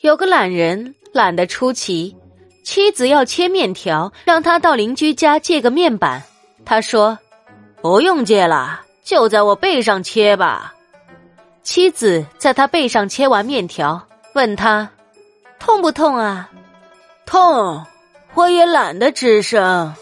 [0.00, 2.16] 有个懒人懒得出奇
[2.62, 6.22] 妻子要切面条让他到邻居家借个面板。
[6.64, 7.18] 他说
[7.82, 10.74] 不用借了就在我背上切吧。
[11.64, 14.88] 妻子在他背上切完面条问他
[15.58, 16.48] 痛不痛啊？
[17.26, 17.84] 痛
[18.34, 19.92] 我也懒得吱声。